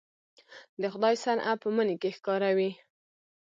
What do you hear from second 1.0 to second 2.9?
صنع په مني کې ښکاره وي